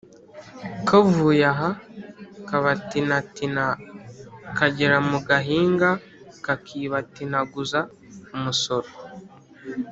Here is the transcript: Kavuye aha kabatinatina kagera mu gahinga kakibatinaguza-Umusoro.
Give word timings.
Kavuye 0.87 1.45
aha 1.53 1.69
kabatinatina 2.47 3.65
kagera 4.57 4.97
mu 5.09 5.17
gahinga 5.27 5.89
kakibatinaguza-Umusoro. 6.45 8.89